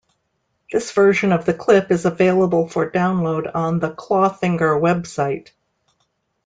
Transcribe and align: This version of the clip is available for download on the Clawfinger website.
This 0.71 0.93
version 0.93 1.31
of 1.31 1.45
the 1.45 1.53
clip 1.53 1.91
is 1.91 2.05
available 2.05 2.67
for 2.67 2.89
download 2.89 3.53
on 3.53 3.77
the 3.77 3.91
Clawfinger 3.93 4.81
website. 4.81 5.51